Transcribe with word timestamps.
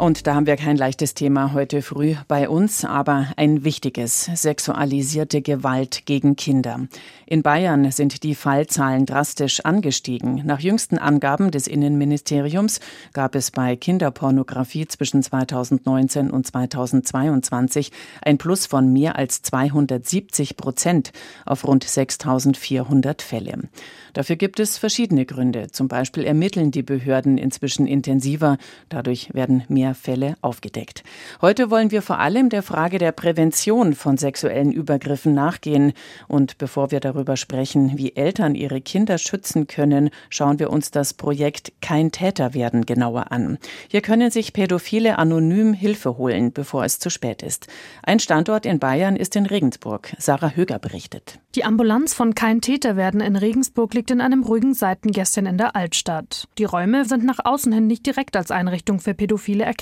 Und 0.00 0.26
da 0.26 0.34
haben 0.34 0.46
wir 0.46 0.56
kein 0.56 0.78
leichtes 0.78 1.12
Thema 1.12 1.52
heute 1.52 1.82
früh 1.82 2.14
bei 2.26 2.48
uns, 2.48 2.86
aber 2.86 3.26
ein 3.36 3.64
wichtiges, 3.64 4.30
sexualisierte 4.34 5.42
Gewalt 5.42 6.06
gegen 6.06 6.36
Kinder. 6.36 6.88
In 7.26 7.42
Bayern 7.42 7.90
sind 7.90 8.22
die 8.22 8.34
Fallzahlen 8.34 9.04
drastisch 9.04 9.60
angestiegen. 9.60 10.40
Nach 10.46 10.58
jüngsten 10.58 10.96
Angaben 10.96 11.50
des 11.50 11.66
Innenministeriums 11.66 12.80
gab 13.12 13.34
es 13.34 13.50
bei 13.50 13.76
Kinderpornografie 13.76 14.88
zwischen 14.88 15.22
2019 15.22 16.30
und 16.30 16.46
2022 16.46 17.92
ein 18.22 18.38
Plus 18.38 18.64
von 18.64 18.90
mehr 18.90 19.16
als 19.16 19.42
270 19.42 20.56
Prozent 20.56 21.12
auf 21.44 21.68
rund 21.68 21.84
6400 21.84 23.20
Fälle. 23.20 23.68
Dafür 24.14 24.36
gibt 24.36 24.60
es 24.60 24.78
verschiedene 24.78 25.26
Gründe. 25.26 25.70
Zum 25.70 25.88
Beispiel 25.88 26.24
ermitteln 26.24 26.70
die 26.70 26.82
Behörden 26.82 27.38
inzwischen 27.38 27.86
intensiver. 27.86 28.56
Dadurch 28.88 29.32
werden 29.34 29.62
mehr 29.68 29.89
mehr 29.90 29.94
Fälle 29.94 30.36
aufgedeckt. 30.40 31.02
Heute 31.40 31.70
wollen 31.70 31.90
wir 31.90 32.02
vor 32.02 32.18
allem 32.18 32.48
der 32.48 32.62
Frage 32.62 32.98
der 32.98 33.12
Prävention 33.12 33.94
von 33.94 34.16
sexuellen 34.16 34.72
Übergriffen 34.72 35.34
nachgehen. 35.34 35.92
Und 36.28 36.58
bevor 36.58 36.90
wir 36.90 37.00
darüber 37.00 37.36
sprechen, 37.36 37.92
wie 37.96 38.14
Eltern 38.14 38.54
ihre 38.54 38.80
Kinder 38.80 39.18
schützen 39.18 39.66
können, 39.66 40.10
schauen 40.28 40.58
wir 40.58 40.70
uns 40.70 40.90
das 40.90 41.14
Projekt 41.14 41.72
Kein 41.80 42.12
Täter 42.12 42.54
werden 42.54 42.86
genauer 42.86 43.32
an. 43.32 43.58
Hier 43.88 44.00
können 44.00 44.30
sich 44.30 44.52
Pädophile 44.52 45.18
anonym 45.18 45.72
Hilfe 45.72 46.16
holen, 46.16 46.52
bevor 46.52 46.84
es 46.84 46.98
zu 46.98 47.10
spät 47.10 47.42
ist. 47.42 47.66
Ein 48.02 48.20
Standort 48.20 48.66
in 48.66 48.78
Bayern 48.78 49.16
ist 49.16 49.36
in 49.36 49.46
Regensburg. 49.46 50.14
Sarah 50.18 50.52
Höger 50.54 50.78
berichtet. 50.78 51.40
Die 51.56 51.64
Ambulanz 51.64 52.14
von 52.14 52.34
Kein 52.34 52.60
Täter 52.60 52.96
werden 52.96 53.20
in 53.20 53.34
Regensburg 53.34 53.92
liegt 53.94 54.12
in 54.12 54.20
einem 54.20 54.44
ruhigen 54.44 54.72
Seitengässchen 54.72 55.46
in 55.46 55.58
der 55.58 55.74
Altstadt. 55.74 56.46
Die 56.58 56.64
Räume 56.64 57.04
sind 57.04 57.24
nach 57.24 57.40
außen 57.44 57.72
hin 57.72 57.88
nicht 57.88 58.06
direkt 58.06 58.36
als 58.36 58.52
Einrichtung 58.52 59.00
für 59.00 59.14
Pädophile 59.14 59.64
erkennbar. 59.64 59.79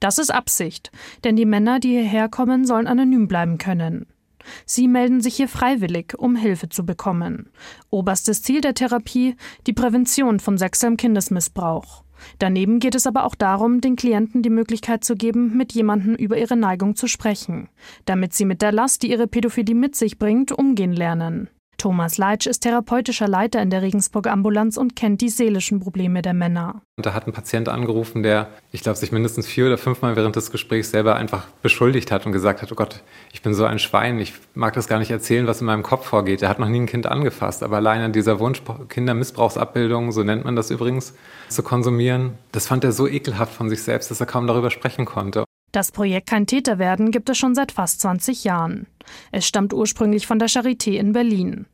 Das 0.00 0.18
ist 0.18 0.30
Absicht, 0.30 0.90
denn 1.24 1.36
die 1.36 1.44
Männer, 1.44 1.80
die 1.80 1.90
hierher 1.90 2.28
kommen, 2.28 2.64
sollen 2.64 2.86
anonym 2.86 3.28
bleiben 3.28 3.58
können. 3.58 4.06
Sie 4.64 4.88
melden 4.88 5.20
sich 5.20 5.36
hier 5.36 5.48
freiwillig, 5.48 6.14
um 6.16 6.36
Hilfe 6.36 6.68
zu 6.68 6.86
bekommen. 6.86 7.50
Oberstes 7.90 8.42
Ziel 8.42 8.60
der 8.60 8.74
Therapie 8.74 9.36
die 9.66 9.72
Prävention 9.72 10.40
von 10.40 10.56
sexuellem 10.56 10.96
Kindesmissbrauch. 10.96 12.04
Daneben 12.38 12.78
geht 12.78 12.94
es 12.94 13.06
aber 13.06 13.24
auch 13.24 13.34
darum, 13.34 13.80
den 13.80 13.96
Klienten 13.96 14.42
die 14.42 14.50
Möglichkeit 14.50 15.04
zu 15.04 15.16
geben, 15.16 15.56
mit 15.56 15.72
jemandem 15.72 16.14
über 16.14 16.38
ihre 16.38 16.56
Neigung 16.56 16.96
zu 16.96 17.08
sprechen, 17.08 17.68
damit 18.06 18.32
sie 18.32 18.46
mit 18.46 18.62
der 18.62 18.72
Last, 18.72 19.02
die 19.02 19.10
ihre 19.10 19.26
Pädophilie 19.26 19.74
mit 19.74 19.96
sich 19.96 20.18
bringt, 20.18 20.52
umgehen 20.52 20.92
lernen. 20.92 21.50
Thomas 21.78 22.16
Leitsch 22.18 22.46
ist 22.46 22.60
therapeutischer 22.60 23.28
Leiter 23.28 23.60
in 23.60 23.70
der 23.70 23.82
Regensburger 23.82 24.32
Ambulanz 24.32 24.76
und 24.76 24.96
kennt 24.96 25.20
die 25.20 25.28
seelischen 25.28 25.80
Probleme 25.80 26.22
der 26.22 26.32
Männer. 26.32 26.82
Da 26.96 27.12
hat 27.12 27.26
ein 27.26 27.32
Patient 27.32 27.68
angerufen, 27.68 28.22
der, 28.22 28.48
ich 28.72 28.82
glaube, 28.82 28.96
sich 28.96 29.12
mindestens 29.12 29.46
vier 29.46 29.66
oder 29.66 29.76
fünfmal 29.76 30.16
während 30.16 30.36
des 30.36 30.50
Gesprächs 30.50 30.90
selber 30.90 31.16
einfach 31.16 31.46
beschuldigt 31.62 32.10
hat 32.10 32.24
und 32.24 32.32
gesagt 32.32 32.62
hat, 32.62 32.72
oh 32.72 32.74
Gott, 32.74 33.02
ich 33.32 33.42
bin 33.42 33.52
so 33.52 33.64
ein 33.64 33.78
Schwein, 33.78 34.18
ich 34.18 34.32
mag 34.54 34.74
das 34.74 34.88
gar 34.88 34.98
nicht 34.98 35.10
erzählen, 35.10 35.46
was 35.46 35.60
in 35.60 35.66
meinem 35.66 35.82
Kopf 35.82 36.06
vorgeht. 36.06 36.42
Er 36.42 36.48
hat 36.48 36.58
noch 36.58 36.68
nie 36.68 36.80
ein 36.80 36.86
Kind 36.86 37.06
angefasst, 37.06 37.62
aber 37.62 37.76
alleine 37.76 38.10
dieser 38.10 38.40
Wunsch, 38.40 38.62
Kindermissbrauchsabbildungen, 38.88 40.12
so 40.12 40.22
nennt 40.22 40.44
man 40.44 40.56
das 40.56 40.70
übrigens, 40.70 41.14
zu 41.48 41.62
konsumieren, 41.62 42.38
das 42.52 42.66
fand 42.66 42.84
er 42.84 42.92
so 42.92 43.06
ekelhaft 43.06 43.52
von 43.52 43.68
sich 43.68 43.82
selbst, 43.82 44.10
dass 44.10 44.20
er 44.20 44.26
kaum 44.26 44.46
darüber 44.46 44.70
sprechen 44.70 45.04
konnte. 45.04 45.44
Das 45.76 45.92
Projekt 45.92 46.30
Kein 46.30 46.46
Täter 46.46 46.78
werden 46.78 47.10
gibt 47.10 47.28
es 47.28 47.36
schon 47.36 47.54
seit 47.54 47.70
fast 47.70 48.00
20 48.00 48.44
Jahren. 48.44 48.86
Es 49.30 49.46
stammt 49.46 49.74
ursprünglich 49.74 50.26
von 50.26 50.38
der 50.38 50.48
Charité 50.48 50.92
in 50.92 51.12
Berlin. 51.12 51.66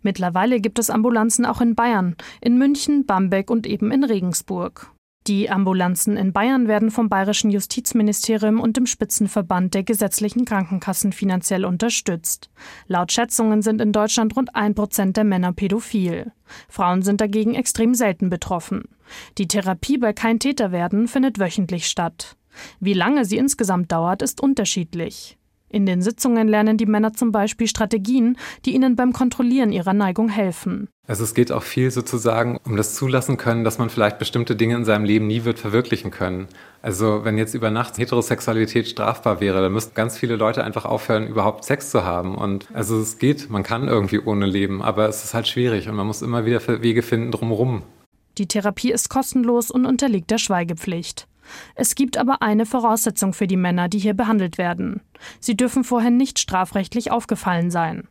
Mittlerweile 0.00 0.60
gibt 0.60 0.78
es 0.78 0.90
Ambulanzen 0.90 1.44
auch 1.44 1.60
in 1.60 1.74
Bayern, 1.74 2.14
in 2.40 2.56
München, 2.56 3.04
Bamberg 3.04 3.50
und 3.50 3.66
eben 3.66 3.90
in 3.90 4.04
Regensburg. 4.04 4.92
Die 5.26 5.50
Ambulanzen 5.50 6.16
in 6.16 6.32
Bayern 6.32 6.68
werden 6.68 6.92
vom 6.92 7.08
Bayerischen 7.08 7.50
Justizministerium 7.50 8.60
und 8.60 8.76
dem 8.76 8.86
Spitzenverband 8.86 9.74
der 9.74 9.82
gesetzlichen 9.82 10.44
Krankenkassen 10.44 11.10
finanziell 11.10 11.64
unterstützt. 11.64 12.50
Laut 12.86 13.10
Schätzungen 13.10 13.62
sind 13.62 13.80
in 13.80 13.90
Deutschland 13.90 14.36
rund 14.36 14.54
ein 14.54 14.76
Prozent 14.76 15.16
der 15.16 15.24
Männer 15.24 15.52
pädophil. 15.52 16.30
Frauen 16.68 17.02
sind 17.02 17.20
dagegen 17.20 17.56
extrem 17.56 17.94
selten 17.94 18.30
betroffen. 18.30 18.84
Die 19.36 19.48
Therapie 19.48 19.98
bei 19.98 20.12
Kein 20.12 20.38
Täter 20.38 20.70
werden 20.70 21.08
findet 21.08 21.40
wöchentlich 21.40 21.86
statt. 21.86 22.37
Wie 22.80 22.94
lange 22.94 23.24
sie 23.24 23.36
insgesamt 23.36 23.92
dauert, 23.92 24.22
ist 24.22 24.40
unterschiedlich. 24.40 25.38
In 25.70 25.84
den 25.84 26.00
Sitzungen 26.00 26.48
lernen 26.48 26.78
die 26.78 26.86
Männer 26.86 27.12
zum 27.12 27.30
Beispiel 27.30 27.66
Strategien, 27.66 28.38
die 28.64 28.74
ihnen 28.74 28.96
beim 28.96 29.12
Kontrollieren 29.12 29.70
ihrer 29.70 29.92
Neigung 29.92 30.30
helfen. 30.30 30.88
Also 31.06 31.24
es 31.24 31.34
geht 31.34 31.52
auch 31.52 31.62
viel 31.62 31.90
sozusagen 31.90 32.58
um 32.64 32.76
das 32.76 32.94
Zulassen 32.94 33.36
können, 33.36 33.64
dass 33.64 33.78
man 33.78 33.90
vielleicht 33.90 34.18
bestimmte 34.18 34.56
Dinge 34.56 34.76
in 34.76 34.86
seinem 34.86 35.04
Leben 35.04 35.26
nie 35.26 35.44
wird 35.44 35.58
verwirklichen 35.58 36.10
können. 36.10 36.48
Also 36.80 37.24
wenn 37.24 37.36
jetzt 37.36 37.54
über 37.54 37.70
Nacht 37.70 37.98
Heterosexualität 37.98 38.88
strafbar 38.88 39.40
wäre, 39.40 39.60
dann 39.60 39.72
müssten 39.72 39.94
ganz 39.94 40.16
viele 40.16 40.36
Leute 40.36 40.64
einfach 40.64 40.86
aufhören, 40.86 41.26
überhaupt 41.26 41.64
Sex 41.64 41.90
zu 41.90 42.02
haben. 42.04 42.34
Und 42.34 42.68
also 42.72 42.98
es 42.98 43.18
geht, 43.18 43.50
man 43.50 43.62
kann 43.62 43.88
irgendwie 43.88 44.20
ohne 44.20 44.46
leben, 44.46 44.80
aber 44.80 45.08
es 45.08 45.22
ist 45.22 45.34
halt 45.34 45.48
schwierig 45.48 45.88
und 45.88 45.96
man 45.96 46.06
muss 46.06 46.22
immer 46.22 46.46
wieder 46.46 46.60
Wege 46.82 47.02
finden 47.02 47.30
drumherum. 47.30 47.82
Die 48.38 48.46
Therapie 48.46 48.92
ist 48.92 49.10
kostenlos 49.10 49.70
und 49.70 49.84
unterliegt 49.84 50.30
der 50.30 50.38
Schweigepflicht. 50.38 51.27
Es 51.74 51.94
gibt 51.94 52.16
aber 52.16 52.42
eine 52.42 52.66
Voraussetzung 52.66 53.32
für 53.32 53.46
die 53.46 53.56
Männer, 53.56 53.88
die 53.88 53.98
hier 53.98 54.14
behandelt 54.14 54.58
werden. 54.58 55.00
Sie 55.40 55.56
dürfen 55.56 55.84
vorher 55.84 56.10
nicht 56.10 56.38
strafrechtlich 56.38 57.10
aufgefallen 57.10 57.70
sein. 57.70 58.08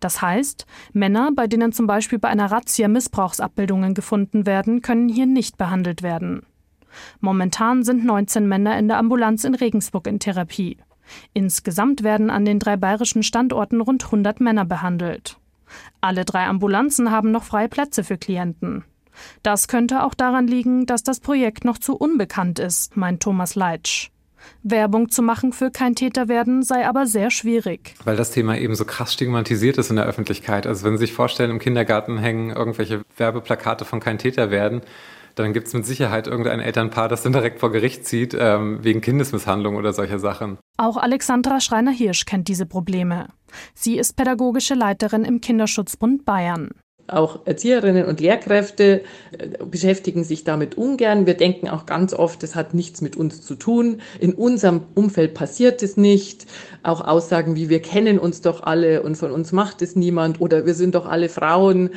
Das 0.00 0.22
heißt, 0.22 0.66
Männer, 0.92 1.30
bei 1.34 1.46
denen 1.46 1.72
zum 1.72 1.86
Beispiel 1.86 2.18
bei 2.18 2.28
einer 2.28 2.50
Razzia 2.50 2.88
Missbrauchsabbildungen 2.88 3.94
gefunden 3.94 4.46
werden, 4.46 4.82
können 4.82 5.08
hier 5.08 5.26
nicht 5.26 5.56
behandelt 5.56 6.02
werden. 6.02 6.46
Momentan 7.20 7.82
sind 7.82 8.04
19 8.04 8.46
Männer 8.46 8.78
in 8.78 8.88
der 8.88 8.98
Ambulanz 8.98 9.44
in 9.44 9.54
Regensburg 9.54 10.06
in 10.06 10.20
Therapie. 10.20 10.78
Insgesamt 11.32 12.02
werden 12.02 12.30
an 12.30 12.44
den 12.44 12.58
drei 12.58 12.76
bayerischen 12.76 13.22
Standorten 13.22 13.80
rund 13.80 14.04
100 14.04 14.40
Männer 14.40 14.64
behandelt. 14.64 15.38
Alle 16.00 16.24
drei 16.24 16.46
Ambulanzen 16.46 17.10
haben 17.10 17.30
noch 17.30 17.44
freie 17.44 17.68
Plätze 17.68 18.04
für 18.04 18.16
Klienten. 18.16 18.84
Das 19.42 19.68
könnte 19.68 20.02
auch 20.02 20.14
daran 20.14 20.46
liegen, 20.46 20.86
dass 20.86 21.02
das 21.02 21.20
Projekt 21.20 21.64
noch 21.64 21.78
zu 21.78 21.96
unbekannt 21.96 22.58
ist, 22.58 22.96
meint 22.96 23.22
Thomas 23.22 23.54
Leitsch. 23.54 24.10
Werbung 24.62 25.10
zu 25.10 25.22
machen 25.22 25.52
für 25.52 25.70
kein 25.70 25.94
Täter 25.94 26.28
werden 26.28 26.62
sei 26.62 26.86
aber 26.86 27.06
sehr 27.06 27.30
schwierig. 27.30 27.94
Weil 28.04 28.16
das 28.16 28.30
Thema 28.30 28.58
eben 28.58 28.74
so 28.74 28.84
krass 28.84 29.14
stigmatisiert 29.14 29.78
ist 29.78 29.90
in 29.90 29.96
der 29.96 30.06
Öffentlichkeit. 30.06 30.66
Also 30.66 30.84
wenn 30.84 30.96
Sie 30.96 31.06
sich 31.06 31.12
vorstellen, 31.12 31.50
im 31.50 31.58
Kindergarten 31.58 32.18
hängen 32.18 32.50
irgendwelche 32.50 33.02
Werbeplakate 33.16 33.84
von 33.84 34.00
kein 34.00 34.18
Täter 34.18 34.50
werden, 34.50 34.82
dann 35.34 35.52
gibt 35.52 35.66
es 35.66 35.74
mit 35.74 35.84
Sicherheit 35.84 36.26
irgendein 36.26 36.60
Elternpaar, 36.60 37.08
das 37.08 37.22
dann 37.22 37.32
direkt 37.32 37.58
vor 37.58 37.72
Gericht 37.72 38.06
zieht, 38.06 38.36
ähm, 38.38 38.84
wegen 38.84 39.00
Kindesmisshandlung 39.00 39.76
oder 39.76 39.92
solcher 39.92 40.18
Sachen. 40.18 40.58
Auch 40.76 40.96
Alexandra 40.96 41.60
Schreiner-Hirsch 41.60 42.24
kennt 42.24 42.48
diese 42.48 42.66
Probleme. 42.66 43.28
Sie 43.74 43.98
ist 43.98 44.16
pädagogische 44.16 44.74
Leiterin 44.74 45.24
im 45.24 45.40
Kinderschutzbund 45.40 46.24
Bayern. 46.24 46.70
Auch 47.06 47.40
Erzieherinnen 47.44 48.06
und 48.06 48.20
Lehrkräfte 48.20 49.02
äh, 49.38 49.64
beschäftigen 49.64 50.24
sich 50.24 50.44
damit 50.44 50.76
ungern. 50.76 51.26
Wir 51.26 51.34
denken 51.34 51.68
auch 51.68 51.84
ganz 51.84 52.14
oft, 52.14 52.42
es 52.42 52.54
hat 52.54 52.72
nichts 52.72 53.02
mit 53.02 53.16
uns 53.16 53.42
zu 53.42 53.56
tun. 53.56 54.00
In 54.20 54.32
unserem 54.32 54.82
Umfeld 54.94 55.34
passiert 55.34 55.82
es 55.82 55.96
nicht. 55.96 56.46
Auch 56.82 57.06
Aussagen 57.06 57.56
wie 57.56 57.68
wir 57.68 57.82
kennen 57.82 58.18
uns 58.18 58.40
doch 58.40 58.62
alle 58.62 59.02
und 59.02 59.16
von 59.16 59.32
uns 59.32 59.52
macht 59.52 59.82
es 59.82 59.96
niemand 59.96 60.40
oder 60.40 60.64
wir 60.64 60.74
sind 60.74 60.94
doch 60.94 61.06
alle 61.06 61.28
Frauen 61.28 61.90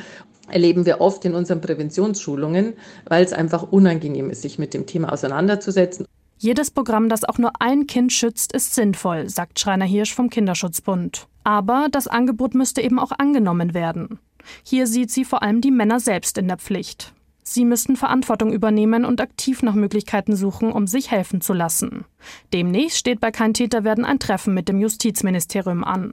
erleben 0.50 0.86
wir 0.86 1.00
oft 1.00 1.24
in 1.26 1.34
unseren 1.34 1.60
Präventionsschulungen, 1.60 2.74
weil 3.06 3.22
es 3.22 3.34
einfach 3.34 3.70
unangenehm 3.70 4.30
ist, 4.30 4.42
sich 4.42 4.58
mit 4.58 4.72
dem 4.74 4.86
Thema 4.86 5.12
auseinanderzusetzen. 5.12 6.06
Jedes 6.38 6.70
Programm, 6.70 7.08
das 7.08 7.24
auch 7.24 7.38
nur 7.38 7.50
ein 7.58 7.86
Kind 7.86 8.12
schützt, 8.12 8.52
ist 8.52 8.74
sinnvoll, 8.74 9.28
sagt 9.28 9.58
Schreiner 9.58 9.84
Hirsch 9.84 10.14
vom 10.14 10.30
Kinderschutzbund. 10.30 11.26
Aber 11.42 11.88
das 11.90 12.06
Angebot 12.06 12.54
müsste 12.54 12.80
eben 12.80 12.98
auch 12.98 13.10
angenommen 13.10 13.74
werden. 13.74 14.20
Hier 14.62 14.86
sieht 14.86 15.10
sie 15.10 15.24
vor 15.24 15.42
allem 15.42 15.60
die 15.60 15.70
Männer 15.70 16.00
selbst 16.00 16.38
in 16.38 16.48
der 16.48 16.58
Pflicht. 16.58 17.12
Sie 17.42 17.64
müssten 17.64 17.96
Verantwortung 17.96 18.52
übernehmen 18.52 19.06
und 19.06 19.22
aktiv 19.22 19.62
nach 19.62 19.74
Möglichkeiten 19.74 20.36
suchen, 20.36 20.70
um 20.70 20.86
sich 20.86 21.10
helfen 21.10 21.40
zu 21.40 21.54
lassen. 21.54 22.04
Demnächst 22.52 22.98
steht 22.98 23.20
bei 23.20 23.30
Kein 23.30 23.54
Täter 23.54 23.84
werden 23.84 24.04
ein 24.04 24.18
Treffen 24.18 24.52
mit 24.52 24.68
dem 24.68 24.80
Justizministerium 24.80 25.82
an. 25.82 26.12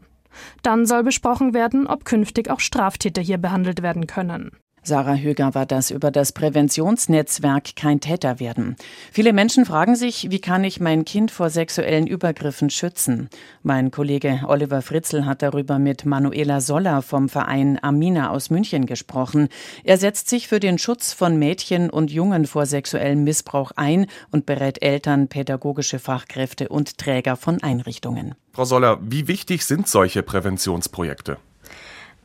Dann 0.64 0.86
soll 0.86 1.04
besprochen 1.04 1.54
werden, 1.54 1.88
ob 1.88 2.06
künftig 2.06 2.50
auch 2.50 2.60
Straftäter 2.62 3.22
hier 3.22 3.38
behandelt 3.38 3.82
werden 3.82 4.08
können. 4.08 4.52
Sarah 4.88 5.16
Höger 5.16 5.56
war 5.56 5.66
das 5.66 5.90
über 5.90 6.12
das 6.12 6.32
Präventionsnetzwerk 6.32 7.76
Kein 7.76 8.00
Täter 8.02 8.40
werden. 8.40 8.76
Viele 9.12 9.34
Menschen 9.34 9.66
fragen 9.66 9.96
sich, 9.96 10.30
wie 10.30 10.40
kann 10.40 10.64
ich 10.64 10.80
mein 10.80 11.06
Kind 11.06 11.32
vor 11.32 11.50
sexuellen 11.50 12.06
Übergriffen 12.06 12.70
schützen? 12.70 13.30
Mein 13.64 13.90
Kollege 13.90 14.42
Oliver 14.48 14.84
Fritzel 14.84 15.26
hat 15.26 15.42
darüber 15.42 15.80
mit 15.80 16.06
Manuela 16.06 16.62
Soller 16.62 17.02
vom 17.02 17.30
Verein 17.30 17.80
Amina 17.82 18.30
aus 18.30 18.52
München 18.52 18.86
gesprochen. 18.86 19.50
Er 19.84 19.98
setzt 19.98 20.30
sich 20.30 20.48
für 20.48 20.60
den 20.60 20.78
Schutz 20.78 21.14
von 21.14 21.40
Mädchen 21.40 21.90
und 21.90 22.12
Jungen 22.12 22.46
vor 22.46 22.68
sexuellem 22.68 23.24
Missbrauch 23.24 23.72
ein 23.76 24.06
und 24.30 24.46
berät 24.46 24.84
Eltern, 24.84 25.30
pädagogische 25.30 25.98
Fachkräfte 25.98 26.70
und 26.70 27.00
Träger 27.00 27.38
von 27.38 27.64
Einrichtungen. 27.64 28.36
Frau 28.54 28.66
Soller, 28.66 29.00
wie 29.02 29.28
wichtig 29.28 29.66
sind 29.66 29.88
solche 29.88 30.22
Präventionsprojekte? 30.22 31.38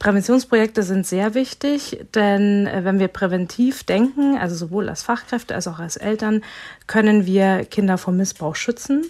Präventionsprojekte 0.00 0.82
sind 0.82 1.06
sehr 1.06 1.34
wichtig, 1.34 2.06
denn 2.14 2.66
äh, 2.66 2.84
wenn 2.84 2.98
wir 2.98 3.08
präventiv 3.08 3.84
denken, 3.84 4.36
also 4.36 4.56
sowohl 4.56 4.88
als 4.88 5.02
Fachkräfte 5.02 5.54
als 5.54 5.68
auch 5.68 5.78
als 5.78 5.96
Eltern, 5.96 6.42
können 6.88 7.26
wir 7.26 7.66
Kinder 7.66 7.98
vor 7.98 8.14
Missbrauch 8.14 8.56
schützen. 8.56 9.04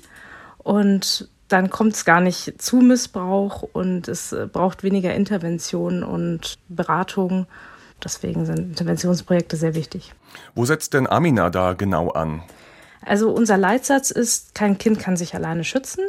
Und 0.58 1.28
dann 1.46 1.70
kommt 1.70 1.94
es 1.94 2.04
gar 2.04 2.20
nicht 2.20 2.60
zu 2.60 2.76
Missbrauch 2.76 3.62
und 3.72 4.08
es 4.08 4.32
äh, 4.32 4.48
braucht 4.52 4.82
weniger 4.82 5.14
Intervention 5.14 6.02
und 6.02 6.58
Beratung. 6.68 7.46
Deswegen 8.02 8.44
sind 8.44 8.58
Interventionsprojekte 8.58 9.56
sehr 9.56 9.76
wichtig. 9.76 10.12
Wo 10.56 10.64
setzt 10.64 10.94
denn 10.94 11.06
Amina 11.06 11.50
da 11.50 11.74
genau 11.74 12.10
an? 12.10 12.42
Also 13.06 13.30
unser 13.30 13.56
Leitsatz 13.56 14.10
ist, 14.10 14.56
kein 14.56 14.76
Kind 14.76 14.98
kann 14.98 15.16
sich 15.16 15.36
alleine 15.36 15.62
schützen. 15.62 16.04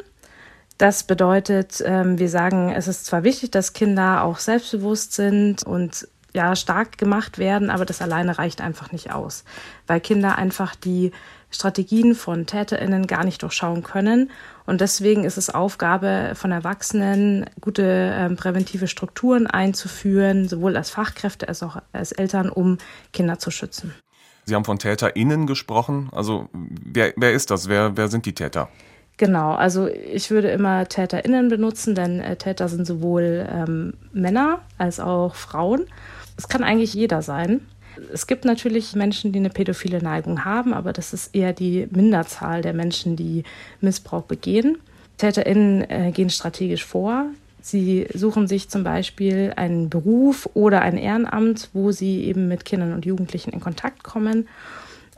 Das 0.82 1.04
bedeutet, 1.04 1.84
ähm, 1.86 2.18
wir 2.18 2.28
sagen, 2.28 2.72
es 2.72 2.88
ist 2.88 3.06
zwar 3.06 3.24
wichtig, 3.24 3.52
dass 3.52 3.74
Kinder 3.74 4.24
auch 4.24 4.40
selbstbewusst 4.40 5.14
sind 5.14 5.62
und 5.62 6.08
ja, 6.34 6.56
stark 6.56 6.98
gemacht 6.98 7.38
werden, 7.38 7.70
aber 7.70 7.86
das 7.86 8.02
alleine 8.02 8.40
reicht 8.40 8.62
einfach 8.62 8.92
nicht 8.92 9.12
aus, 9.12 9.44
weil 9.86 10.00
Kinder 10.00 10.40
einfach 10.40 10.74
die 10.74 11.12
Strategien 11.52 12.16
von 12.16 12.48
TäterInnen 12.48 13.06
gar 13.06 13.24
nicht 13.24 13.44
durchschauen 13.44 13.84
können. 13.84 14.32
Und 14.66 14.82
deswegen 14.82 15.24
ist 15.24 15.38
es 15.38 15.52
Aufgabe 15.52 16.32
von 16.34 16.52
Erwachsenen, 16.52 17.46
gute 17.60 17.84
ähm, 18.16 18.36
präventive 18.36 18.88
Strukturen 18.88 19.46
einzuführen, 19.46 20.48
sowohl 20.48 20.76
als 20.76 20.90
Fachkräfte 20.90 21.48
als 21.48 21.62
auch 21.62 21.78
als 21.94 22.12
Eltern, 22.12 22.50
um 22.50 22.80
Kinder 23.14 23.38
zu 23.38 23.52
schützen. 23.52 23.94
Sie 24.46 24.56
haben 24.56 24.66
von 24.66 24.80
TäterInnen 24.80 25.46
gesprochen. 25.46 26.10
Also 26.12 26.50
wer, 26.52 27.14
wer 27.18 27.34
ist 27.34 27.52
das? 27.52 27.70
Wer, 27.70 27.96
wer 27.98 28.08
sind 28.08 28.26
die 28.26 28.34
Täter? 28.34 28.68
Genau, 29.22 29.52
also 29.52 29.88
ich 29.88 30.32
würde 30.32 30.50
immer 30.50 30.88
TäterInnen 30.90 31.48
benutzen, 31.48 31.94
denn 31.94 32.22
äh, 32.22 32.38
Täter 32.38 32.68
sind 32.68 32.88
sowohl 32.88 33.48
ähm, 33.54 33.94
Männer 34.14 34.62
als 34.80 35.00
auch 35.00 35.36
Frauen. 35.36 35.86
Es 36.38 36.48
kann 36.48 36.64
eigentlich 36.64 36.96
jeder 36.96 37.22
sein. 37.22 37.62
Es 38.12 38.26
gibt 38.26 38.46
natürlich 38.46 38.96
Menschen, 38.96 39.32
die 39.32 39.38
eine 39.38 39.52
pädophile 39.52 40.02
Neigung 40.02 40.44
haben, 40.44 40.74
aber 40.74 40.92
das 40.92 41.14
ist 41.14 41.36
eher 41.36 41.54
die 41.54 41.88
Minderzahl 41.92 42.64
der 42.64 42.74
Menschen, 42.74 43.16
die 43.16 43.44
Missbrauch 43.80 44.24
begehen. 44.24 44.80
TäterInnen 45.20 45.88
äh, 45.88 46.12
gehen 46.12 46.32
strategisch 46.32 46.84
vor. 46.84 47.26
Sie 47.62 48.08
suchen 48.16 48.48
sich 48.48 48.70
zum 48.70 48.84
Beispiel 48.84 49.54
einen 49.56 49.92
Beruf 49.92 50.50
oder 50.56 50.82
ein 50.82 50.98
Ehrenamt, 50.98 51.70
wo 51.74 51.92
sie 51.92 52.24
eben 52.24 52.48
mit 52.48 52.66
Kindern 52.66 52.92
und 52.92 53.06
Jugendlichen 53.06 53.52
in 53.52 53.60
Kontakt 53.60 54.04
kommen 54.04 54.48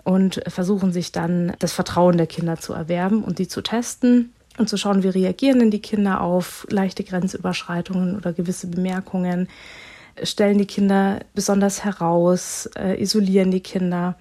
und 0.03 0.41
versuchen 0.47 0.91
sich 0.91 1.11
dann 1.11 1.53
das 1.59 1.73
Vertrauen 1.73 2.17
der 2.17 2.27
Kinder 2.27 2.57
zu 2.57 2.73
erwerben 2.73 3.23
und 3.23 3.39
die 3.39 3.47
zu 3.47 3.61
testen 3.61 4.33
und 4.57 4.69
zu 4.69 4.77
schauen, 4.77 5.03
wie 5.03 5.09
reagieren 5.09 5.59
denn 5.59 5.71
die 5.71 5.81
Kinder 5.81 6.21
auf 6.21 6.67
leichte 6.69 7.03
Grenzüberschreitungen 7.03 8.15
oder 8.15 8.33
gewisse 8.33 8.67
Bemerkungen, 8.67 9.47
stellen 10.21 10.59
die 10.59 10.67
Kinder 10.67 11.21
besonders 11.33 11.83
heraus, 11.83 12.69
äh, 12.77 13.01
isolieren 13.01 13.49
die 13.49 13.61
Kinder 13.61 14.15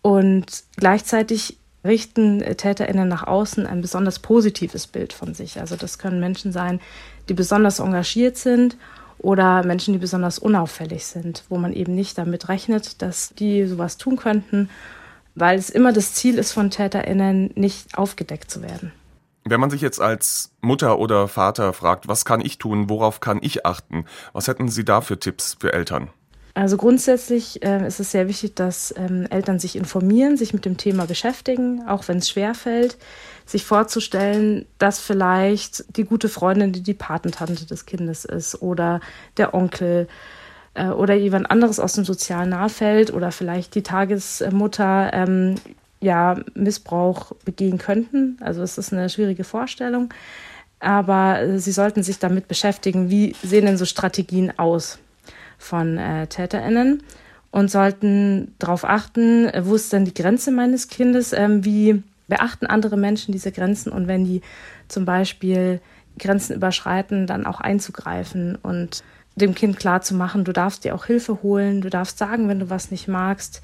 und 0.00 0.64
gleichzeitig 0.76 1.58
richten 1.84 2.40
Täterinnen 2.56 3.08
nach 3.08 3.26
außen 3.26 3.66
ein 3.66 3.82
besonders 3.82 4.18
positives 4.18 4.86
Bild 4.86 5.12
von 5.12 5.34
sich. 5.34 5.60
Also 5.60 5.76
das 5.76 5.98
können 5.98 6.20
Menschen 6.20 6.52
sein, 6.52 6.80
die 7.28 7.34
besonders 7.34 7.80
engagiert 7.80 8.36
sind 8.36 8.76
oder 9.18 9.64
Menschen, 9.64 9.92
die 9.92 9.98
besonders 9.98 10.38
unauffällig 10.38 11.06
sind, 11.06 11.44
wo 11.48 11.58
man 11.58 11.72
eben 11.72 11.94
nicht 11.94 12.18
damit 12.18 12.48
rechnet, 12.48 13.02
dass 13.02 13.34
die 13.34 13.66
sowas 13.66 13.96
tun 13.96 14.16
könnten 14.16 14.68
weil 15.34 15.58
es 15.58 15.70
immer 15.70 15.92
das 15.92 16.14
Ziel 16.14 16.38
ist 16.38 16.52
von 16.52 16.70
TäterInnen, 16.70 17.52
nicht 17.54 17.96
aufgedeckt 17.96 18.50
zu 18.50 18.62
werden. 18.62 18.92
Wenn 19.44 19.60
man 19.60 19.70
sich 19.70 19.80
jetzt 19.80 20.00
als 20.00 20.52
Mutter 20.60 20.98
oder 20.98 21.26
Vater 21.26 21.72
fragt, 21.72 22.06
was 22.06 22.24
kann 22.24 22.40
ich 22.40 22.58
tun, 22.58 22.88
worauf 22.88 23.20
kann 23.20 23.40
ich 23.42 23.66
achten, 23.66 24.04
was 24.32 24.46
hätten 24.46 24.68
Sie 24.68 24.84
da 24.84 25.00
für 25.00 25.18
Tipps 25.18 25.56
für 25.58 25.72
Eltern? 25.72 26.10
Also 26.54 26.76
grundsätzlich 26.76 27.62
äh, 27.64 27.86
ist 27.86 27.98
es 27.98 28.10
sehr 28.10 28.28
wichtig, 28.28 28.54
dass 28.54 28.94
ähm, 28.96 29.26
Eltern 29.30 29.58
sich 29.58 29.74
informieren, 29.74 30.36
sich 30.36 30.52
mit 30.52 30.66
dem 30.66 30.76
Thema 30.76 31.06
beschäftigen, 31.06 31.88
auch 31.88 32.08
wenn 32.08 32.18
es 32.18 32.28
schwerfällt, 32.28 32.98
sich 33.46 33.64
vorzustellen, 33.64 34.66
dass 34.78 35.00
vielleicht 35.00 35.96
die 35.96 36.04
gute 36.04 36.28
Freundin, 36.28 36.72
die 36.72 36.82
die 36.82 36.94
Patentante 36.94 37.64
des 37.64 37.86
Kindes 37.86 38.26
ist 38.26 38.60
oder 38.60 39.00
der 39.38 39.54
Onkel, 39.54 40.08
äh, 40.74 40.88
oder 40.88 41.14
jemand 41.14 41.50
anderes 41.50 41.80
aus 41.80 41.94
dem 41.94 42.04
sozialen 42.04 42.50
Nahfeld 42.50 43.12
oder 43.12 43.32
vielleicht 43.32 43.74
die 43.74 43.82
Tagesmutter 43.82 45.10
ähm, 45.12 45.56
ja 46.00 46.40
Missbrauch 46.54 47.32
begehen 47.44 47.78
könnten. 47.78 48.38
Also 48.40 48.62
es 48.62 48.78
ist 48.78 48.92
eine 48.92 49.08
schwierige 49.08 49.44
Vorstellung. 49.44 50.12
Aber 50.80 51.58
sie 51.58 51.70
sollten 51.70 52.02
sich 52.02 52.18
damit 52.18 52.48
beschäftigen, 52.48 53.08
wie 53.08 53.36
sehen 53.42 53.66
denn 53.66 53.76
so 53.76 53.84
Strategien 53.84 54.58
aus 54.58 54.98
von 55.56 55.96
äh, 55.96 56.26
TäterInnen 56.26 57.04
und 57.52 57.70
sollten 57.70 58.54
darauf 58.58 58.84
achten, 58.84 59.48
wo 59.62 59.76
ist 59.76 59.92
denn 59.92 60.04
die 60.04 60.14
Grenze 60.14 60.50
meines 60.50 60.88
Kindes, 60.88 61.32
ähm, 61.32 61.64
wie 61.64 62.02
beachten 62.26 62.66
andere 62.66 62.96
Menschen 62.96 63.30
diese 63.30 63.52
Grenzen 63.52 63.92
und 63.92 64.08
wenn 64.08 64.24
die 64.24 64.40
zum 64.88 65.04
Beispiel 65.04 65.80
Grenzen 66.18 66.56
überschreiten, 66.56 67.26
dann 67.26 67.46
auch 67.46 67.60
einzugreifen 67.60 68.56
und 68.56 69.04
dem 69.34 69.54
Kind 69.54 69.78
klar 69.78 70.02
zu 70.02 70.14
machen, 70.14 70.44
du 70.44 70.52
darfst 70.52 70.84
dir 70.84 70.94
auch 70.94 71.06
Hilfe 71.06 71.42
holen, 71.42 71.80
du 71.80 71.90
darfst 71.90 72.18
sagen, 72.18 72.48
wenn 72.48 72.60
du 72.60 72.70
was 72.70 72.90
nicht 72.90 73.08
magst. 73.08 73.62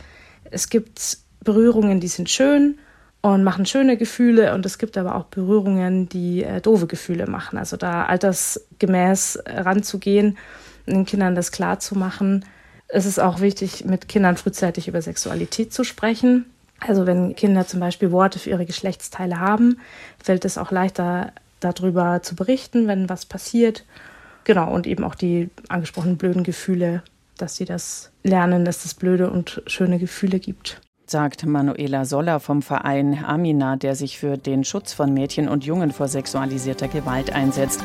Es 0.50 0.68
gibt 0.68 1.18
Berührungen, 1.44 2.00
die 2.00 2.08
sind 2.08 2.30
schön 2.30 2.78
und 3.20 3.44
machen 3.44 3.66
schöne 3.66 3.96
Gefühle 3.96 4.54
und 4.54 4.64
es 4.64 4.78
gibt 4.78 4.96
aber 4.96 5.14
auch 5.14 5.24
Berührungen, 5.24 6.08
die 6.08 6.44
äh, 6.44 6.60
doofe 6.60 6.86
Gefühle 6.86 7.26
machen. 7.26 7.58
Also 7.58 7.76
da 7.76 8.04
altersgemäß 8.04 9.42
ranzugehen, 9.46 10.38
den 10.86 11.04
Kindern 11.04 11.34
das 11.34 11.52
klar 11.52 11.80
zu 11.80 11.96
machen. 11.96 12.44
Es 12.88 13.04
ist 13.04 13.18
auch 13.18 13.40
wichtig, 13.40 13.84
mit 13.84 14.08
Kindern 14.08 14.36
frühzeitig 14.36 14.88
über 14.88 15.02
Sexualität 15.02 15.72
zu 15.72 15.84
sprechen. 15.84 16.46
Also 16.80 17.06
wenn 17.06 17.34
Kinder 17.34 17.66
zum 17.66 17.80
Beispiel 17.80 18.12
Worte 18.12 18.38
für 18.38 18.50
ihre 18.50 18.64
Geschlechtsteile 18.64 19.40
haben, 19.40 19.80
fällt 20.22 20.44
es 20.44 20.56
auch 20.56 20.70
leichter, 20.70 21.32
darüber 21.60 22.22
zu 22.22 22.36
berichten, 22.36 22.86
wenn 22.86 23.08
was 23.08 23.26
passiert. 23.26 23.84
Genau, 24.48 24.72
und 24.72 24.86
eben 24.86 25.04
auch 25.04 25.14
die 25.14 25.50
angesprochenen 25.68 26.16
blöden 26.16 26.42
Gefühle, 26.42 27.02
dass 27.36 27.56
sie 27.56 27.66
das 27.66 28.12
lernen, 28.22 28.64
dass 28.64 28.86
es 28.86 28.94
blöde 28.94 29.30
und 29.30 29.62
schöne 29.66 29.98
Gefühle 29.98 30.40
gibt 30.40 30.80
sagt 31.10 31.46
Manuela 31.46 32.04
Soller 32.04 32.38
vom 32.38 32.60
Verein 32.60 33.24
Amina, 33.24 33.76
der 33.76 33.94
sich 33.94 34.18
für 34.18 34.36
den 34.36 34.62
Schutz 34.64 34.92
von 34.92 35.14
Mädchen 35.14 35.48
und 35.48 35.64
Jungen 35.64 35.90
vor 35.90 36.06
sexualisierter 36.06 36.86
Gewalt 36.86 37.32
einsetzt. 37.32 37.82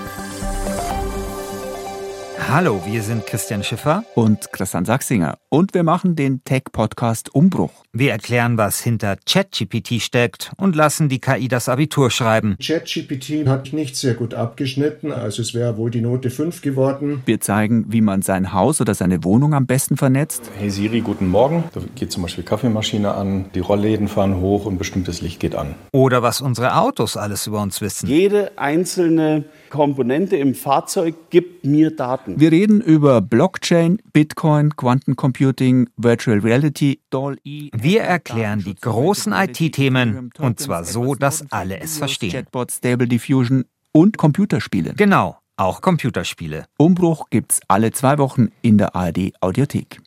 Hallo, 2.50 2.82
wir 2.86 3.02
sind 3.02 3.26
Christian 3.26 3.64
Schiffer 3.64 4.04
und 4.16 4.52
Christian 4.52 4.84
Sachsinger 4.84 5.38
und 5.48 5.74
wir 5.74 5.84
machen 5.84 6.18
den 6.18 6.44
Tech-Podcast 6.44 7.34
Umbruch. 7.34 7.83
Wir 7.96 8.12
erklären, 8.12 8.58
was 8.58 8.80
hinter 8.80 9.18
ChatGPT 9.24 10.02
steckt 10.02 10.52
und 10.58 10.76
lassen 10.76 11.10
die 11.10 11.20
KI 11.20 11.48
das 11.48 11.70
Abitur 11.70 12.10
schreiben. 12.10 12.58
ChatGPT 12.60 13.46
hat 13.46 13.72
nicht 13.72 13.96
sehr 13.96 14.16
gut 14.16 14.34
abgeschnitten, 14.34 15.12
also 15.12 15.44
es 15.44 15.54
wäre 15.54 15.78
wohl 15.78 15.92
die 15.92 16.02
Note 16.02 16.32
5 16.32 16.64
geworden. 16.64 17.22
Wir 17.28 17.40
zeigen, 17.40 17.86
wie 17.90 18.02
man 18.02 18.24
sein 18.24 18.52
Haus 18.52 18.82
oder 18.82 18.96
seine 18.96 19.24
Wohnung 19.24 19.54
am 19.54 19.68
besten 19.68 19.96
vernetzt. 19.96 20.50
Hey 20.58 20.72
Siri, 20.72 21.02
guten 21.02 21.28
Morgen. 21.28 21.66
Da 21.72 21.82
geht 21.94 22.12
zum 22.12 22.24
Beispiel 22.24 22.44
Kaffeemaschine 22.44 23.14
an, 23.14 23.46
die 23.54 23.60
Rollläden 23.60 24.08
fahren 24.08 24.42
hoch 24.42 24.66
und 24.66 24.80
bestimmtes 24.80 25.22
Licht 25.22 25.40
geht 25.40 25.54
an. 25.54 25.76
Oder 25.92 26.24
was 26.24 26.42
unsere 26.42 26.76
Autos 26.78 27.16
alles 27.16 27.46
über 27.46 27.62
uns 27.62 27.80
wissen. 27.80 28.10
Jede 28.10 28.58
einzelne 28.58 29.44
Komponente 29.70 30.36
im 30.36 30.56
Fahrzeug 30.56 31.14
gibt 31.30 31.64
mir 31.64 31.96
Daten. 31.96 32.40
Wir 32.40 32.52
reden 32.52 32.82
über 32.82 33.22
Blockchain, 33.22 34.00
Bitcoin, 34.14 34.76
Quantencomputing, 34.76 35.90
Virtual 35.96 36.40
Reality, 36.40 37.00
DALL-E. 37.12 37.70
Wir 37.84 38.04
erklären 38.04 38.64
die 38.64 38.76
großen 38.76 39.34
IT-Themen 39.34 40.32
und 40.40 40.58
zwar 40.58 40.86
so, 40.86 41.16
dass 41.16 41.52
alle 41.52 41.82
es 41.82 41.98
verstehen. 41.98 42.32
Chatbot, 42.32 42.72
Stable 42.72 43.08
Diffusion 43.10 43.66
und 43.92 44.18
Computerspiele. 44.18 44.94
Genau, 44.94 45.38
auch 45.58 45.82
Computerspiele. 45.82 46.66
Umbruch 46.78 47.30
gibt's 47.30 47.60
alle 47.68 47.92
zwei 47.92 48.18
Wochen 48.20 48.54
in 48.62 48.78
der 48.78 48.96
ARD 48.96 49.34
Audiothek. 49.42 50.00